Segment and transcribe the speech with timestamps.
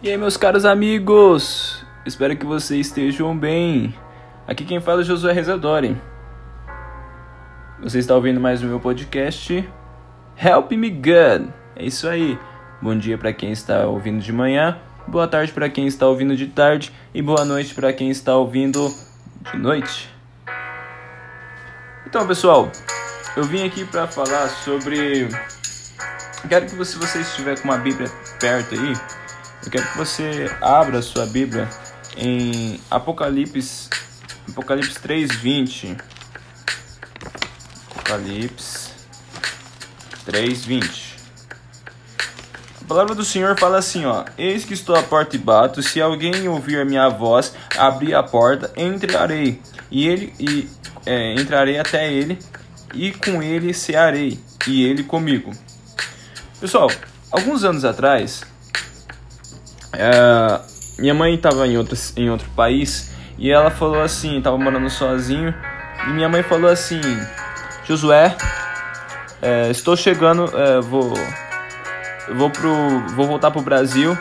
[0.00, 1.84] E aí, meus caros amigos?
[2.06, 3.92] Espero que vocês estejam bem.
[4.46, 6.00] Aqui quem fala é Josué Rezadori.
[7.82, 9.68] Você está ouvindo mais o meu podcast
[10.40, 11.48] Help Me God.
[11.74, 12.38] É isso aí.
[12.80, 14.78] Bom dia para quem está ouvindo de manhã,
[15.08, 18.88] boa tarde para quem está ouvindo de tarde e boa noite para quem está ouvindo
[19.50, 20.14] de noite.
[22.06, 22.70] Então, pessoal,
[23.36, 25.28] eu vim aqui para falar sobre
[26.48, 29.17] quero que você, se você estiver com uma Bíblia perto aí,
[29.64, 31.68] eu quero que você abra sua Bíblia
[32.16, 33.88] em Apocalipse,
[34.48, 35.96] Apocalipse 3:20.
[37.90, 38.90] Apocalipse
[40.26, 41.16] 3:20.
[42.80, 46.00] A palavra do Senhor fala assim, ó: Eis que estou à porta e bato, se
[46.00, 50.68] alguém ouvir a minha voz, abrir a porta, entrarei, e ele e
[51.04, 52.38] é, entrarei até ele,
[52.94, 55.52] e com ele cearei, e ele comigo.
[56.58, 56.90] Pessoal,
[57.30, 58.42] alguns anos atrás,
[59.98, 60.60] é,
[60.98, 65.52] minha mãe estava em outro, em outro país e ela falou assim, estava morando sozinho
[66.06, 67.00] e minha mãe falou assim,
[67.84, 68.36] Josué,
[69.42, 71.12] é, estou chegando, é, vou,
[72.36, 74.16] vou pro, vou voltar pro Brasil,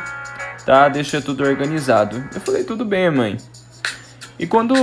[0.65, 0.89] tá?
[0.89, 2.23] Deixa tudo organizado.
[2.33, 3.37] Eu falei tudo bem, mãe.
[4.39, 4.75] E quando.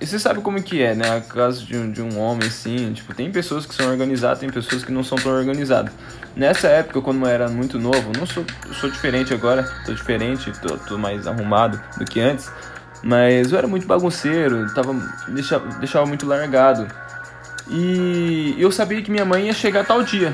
[0.00, 1.16] E você sabe como que é, né?
[1.16, 4.48] A casa de um, de um homem, assim, tipo, tem pessoas que são organizadas, tem
[4.48, 5.92] pessoas que não são tão organizadas.
[6.34, 8.44] Nessa época, quando eu era muito novo, não sou,
[8.80, 12.50] sou diferente agora, tô diferente, tô, tô mais arrumado do que antes.
[13.02, 14.94] Mas eu era muito bagunceiro, tava,
[15.28, 16.86] deixava, deixava muito largado.
[17.68, 20.32] E eu sabia que minha mãe ia chegar tal dia.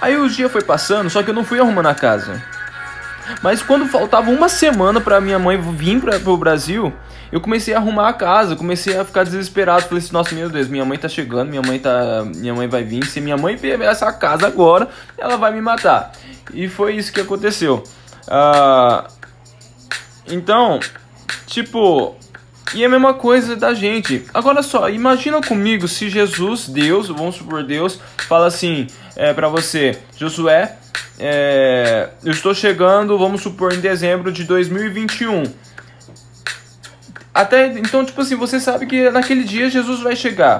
[0.00, 2.40] Aí o dia foi passando, só que eu não fui arrumando a casa.
[3.42, 6.92] Mas quando faltava uma semana para minha mãe vir para o Brasil,
[7.32, 9.82] eu comecei a arrumar a casa, comecei a ficar desesperado.
[9.82, 12.24] Falei assim, nossa, meu Deus, minha mãe tá chegando, minha mãe tá.
[12.36, 13.04] Minha mãe vai vir.
[13.06, 16.12] Se minha mãe ver essa casa agora, ela vai me matar.
[16.52, 17.84] E foi isso que aconteceu.
[18.26, 19.08] Uh,
[20.28, 20.80] então,
[21.46, 22.16] tipo.
[22.74, 24.24] E é a mesma coisa da gente.
[24.32, 28.86] Agora só, imagina comigo se Jesus, Deus, vamos supor Deus, fala assim
[29.16, 30.76] é, para você, Josué,
[31.18, 35.42] é, eu estou chegando, vamos supor, em dezembro de 2021.
[37.34, 40.58] Até então, tipo assim, você sabe que naquele dia Jesus vai chegar.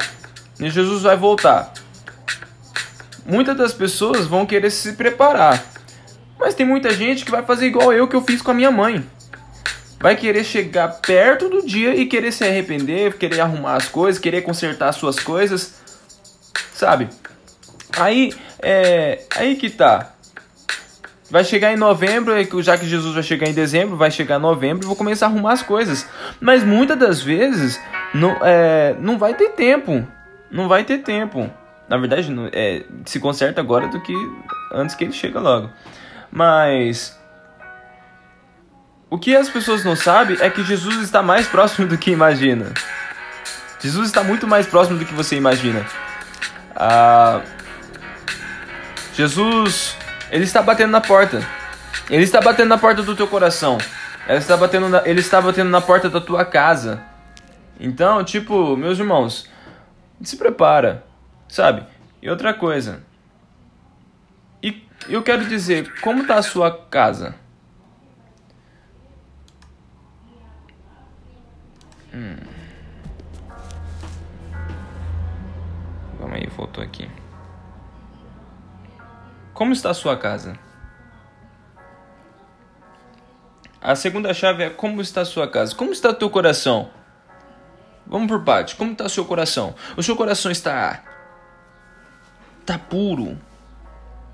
[0.59, 1.72] E Jesus vai voltar.
[3.25, 5.65] Muitas das pessoas vão querer se preparar.
[6.38, 8.70] Mas tem muita gente que vai fazer igual eu que eu fiz com a minha
[8.70, 9.04] mãe.
[10.00, 14.41] Vai querer chegar perto do dia e querer se arrepender, querer arrumar as coisas, querer
[14.41, 15.75] consertar as suas coisas.
[16.72, 17.09] Sabe?
[17.99, 20.15] Aí, é, aí que tá.
[21.31, 24.43] Vai chegar em novembro, é já que Jesus vai chegar em dezembro, vai chegar em
[24.43, 26.09] novembro, vou começar a arrumar as coisas.
[26.41, 27.78] Mas muitas das vezes
[28.15, 30.05] não, é, não vai ter tempo.
[30.50, 31.49] Não vai ter tempo.
[31.91, 34.15] Na verdade, é, se conserta agora do que
[34.72, 35.71] antes que ele chega logo.
[36.32, 37.19] Mas
[39.10, 42.72] o que as pessoas não sabem é que Jesus está mais próximo do que imagina.
[43.81, 45.84] Jesus está muito mais próximo do que você imagina.
[46.76, 47.41] Ah,
[49.15, 49.97] Jesus
[50.31, 51.44] ele está batendo na porta.
[52.09, 53.78] Ele está batendo na porta do teu coração.
[54.28, 57.03] Ele está batendo na, ele está batendo na porta da tua casa.
[57.78, 59.49] Então, tipo, meus irmãos,
[60.22, 61.04] se prepara,
[61.49, 61.84] sabe?
[62.22, 63.03] E outra coisa.
[64.62, 67.34] E eu quero dizer, como está a sua casa?
[79.60, 80.54] Como está a sua casa?
[83.78, 85.75] A segunda chave é como está a sua casa?
[85.75, 86.88] Como está teu coração?
[88.06, 88.75] Vamos por parte.
[88.75, 89.75] Como está o seu coração?
[89.99, 91.03] O seu coração está
[92.62, 93.38] está puro.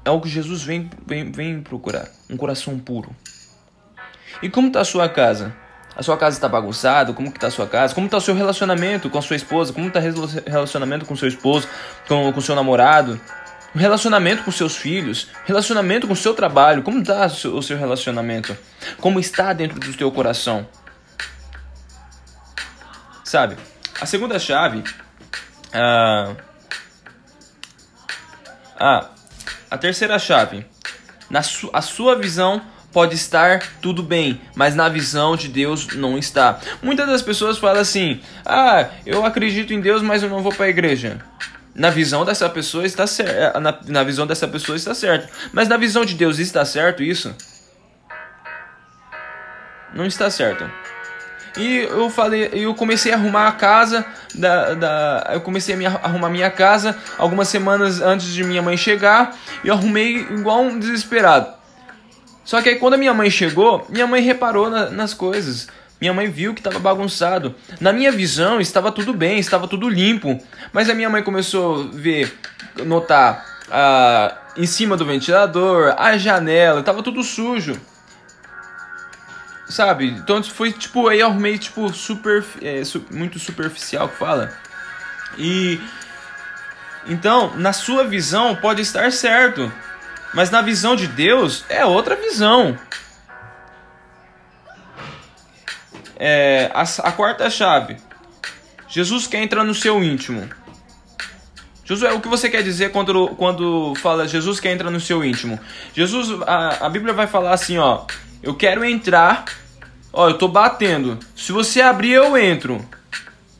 [0.05, 2.07] É o que Jesus vem, vem, vem procurar.
[2.31, 3.11] Um coração puro.
[4.41, 5.53] E como está a sua casa?
[5.97, 7.13] A sua casa está bagunçada?
[7.13, 7.93] Como está a sua casa?
[7.97, 9.73] Como está o seu relacionamento com a sua esposa?
[9.73, 11.69] Como está o relacionamento com seu esposo?
[12.07, 13.21] Com o seu namorado?
[13.77, 18.57] Relacionamento com seus filhos, relacionamento com o seu trabalho, como está o seu relacionamento?
[18.99, 20.67] Como está dentro do teu coração?
[23.25, 23.57] Sabe?
[24.01, 24.83] A segunda chave.
[25.73, 26.35] Ah,
[28.79, 29.11] ah
[29.71, 30.65] a terceira chave.
[31.29, 32.63] Na su, a sua visão
[32.93, 36.61] pode estar tudo bem, mas na visão de Deus não está.
[36.83, 40.67] Muitas das pessoas falam assim: "Ah, eu acredito em Deus, mas eu não vou para
[40.67, 41.19] a igreja"
[41.77, 43.57] na visão dessa pessoa está certo.
[43.57, 45.29] É, na, na visão dessa pessoa está certo.
[45.53, 47.35] Mas na visão de Deus está certo isso?
[49.95, 50.69] Não está certo.
[51.59, 56.29] E eu falei, eu comecei a arrumar a casa da, da eu comecei a arrumar
[56.29, 59.35] minha casa algumas semanas antes de minha mãe chegar
[59.65, 61.55] eu arrumei igual um desesperado.
[62.45, 65.67] Só que aí quando a minha mãe chegou, minha mãe reparou na, nas coisas.
[66.01, 67.55] Minha mãe viu que estava bagunçado.
[67.81, 70.39] Na minha visão, estava tudo bem, estava tudo limpo.
[70.73, 72.39] Mas a minha mãe começou a ver,
[72.85, 77.81] notar ah, em cima do ventilador, a janela, estava tudo sujo.
[79.69, 80.09] Sabe?
[80.09, 84.53] Então foi tipo, aí eu arrumei tipo super, é, muito superficial que fala.
[85.39, 85.81] E
[87.09, 89.73] então, na sua visão pode estar certo,
[90.35, 92.77] mas na visão de Deus é outra visão.
[96.17, 97.97] É, a, a quarta chave.
[98.89, 100.49] Jesus quer entrar no seu íntimo.
[101.85, 105.59] Josué, o que você quer dizer quando, quando fala Jesus quer entrar no seu íntimo?
[105.95, 108.05] Jesus, a, a Bíblia vai falar assim, ó.
[108.43, 109.45] Eu quero entrar.
[110.13, 111.19] Ó, eu tô batendo.
[111.35, 112.85] Se você abrir, eu entro.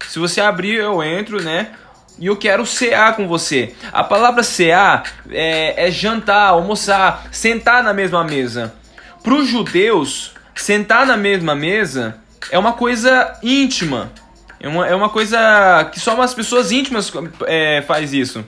[0.09, 1.73] Se você abrir, eu entro, né?
[2.19, 3.75] E eu quero cear com você.
[3.93, 8.75] A palavra cear é, é jantar, almoçar, sentar na mesma mesa.
[9.23, 12.19] Para os judeus, sentar na mesma mesa
[12.51, 14.13] é uma coisa íntima.
[14.59, 17.13] É uma, é uma coisa que só umas pessoas íntimas
[17.47, 18.45] é, faz isso.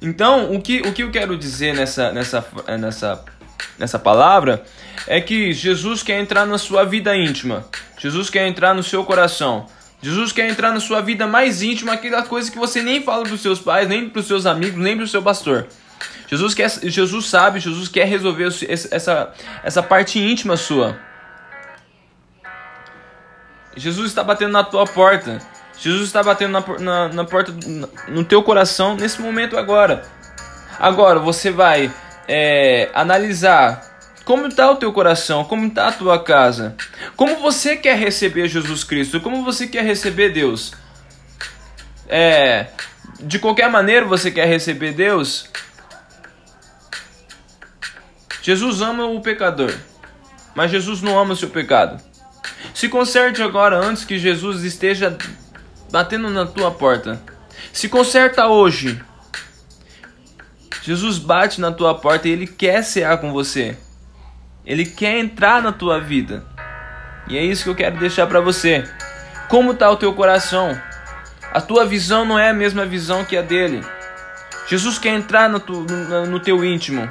[0.00, 2.46] Então, o que, o que eu quero dizer nessa, nessa,
[2.78, 3.24] nessa,
[3.78, 4.64] nessa palavra
[5.06, 7.66] é que Jesus quer entrar na sua vida íntima.
[7.98, 9.66] Jesus quer entrar no seu coração.
[10.00, 13.34] Jesus quer entrar na sua vida mais íntima, aquela coisa que você nem fala para
[13.34, 15.66] os seus pais, nem para os seus amigos, nem para o seu pastor.
[16.26, 20.98] Jesus, quer, Jesus sabe, Jesus quer resolver essa, essa parte íntima sua.
[23.76, 25.38] Jesus está batendo na tua porta.
[25.78, 27.54] Jesus está batendo na, na, na porta,
[28.08, 30.04] no teu coração nesse momento agora.
[30.78, 31.92] Agora você vai
[32.28, 33.90] é, analisar
[34.24, 36.76] como está o teu coração, como está a tua casa,
[37.16, 40.72] como você quer receber Jesus Cristo, como você quer receber Deus.
[42.08, 42.66] É,
[43.20, 45.48] de qualquer maneira você quer receber Deus.
[48.42, 49.74] Jesus ama o pecador,
[50.54, 52.09] mas Jesus não ama o seu pecado.
[52.74, 55.16] Se conserte agora antes que Jesus esteja
[55.90, 57.20] batendo na tua porta.
[57.72, 59.00] Se conserta hoje.
[60.82, 63.76] Jesus bate na tua porta e ele quer cear com você.
[64.64, 66.44] Ele quer entrar na tua vida.
[67.28, 68.84] E é isso que eu quero deixar para você.
[69.48, 70.80] Como está o teu coração?
[71.52, 73.84] A tua visão não é a mesma visão que a dele.
[74.68, 77.10] Jesus quer entrar no, tu, no, no teu íntimo.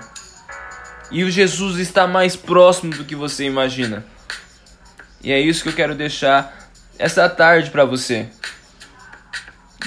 [1.11, 4.05] E o Jesus está mais próximo do que você imagina.
[5.21, 8.27] E é isso que eu quero deixar essa tarde para você.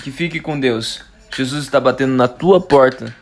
[0.03, 1.03] Que fique com Deus.
[1.35, 3.15] Jesus está batendo na tua porta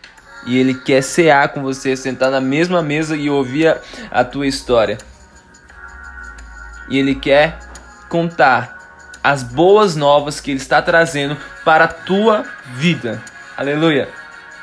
[0.46, 3.80] e ele quer cear com você, sentar na mesma mesa e ouvir a,
[4.10, 4.98] a tua história.
[6.88, 7.58] E ele quer
[8.08, 8.78] contar
[9.22, 13.22] as boas novas que ele está trazendo para a tua vida.
[13.56, 14.08] Aleluia.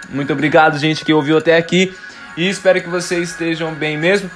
[0.10, 1.96] Muito obrigado, gente, que ouviu até aqui.
[2.36, 4.30] E espero que vocês estejam bem mesmo.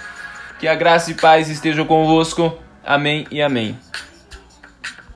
[0.59, 2.57] Que a graça e paz estejam convosco.
[2.83, 3.77] Amém e amém.